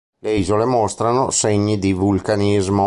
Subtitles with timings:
[0.23, 2.79] Le isole mostrano segni di vulcanismo.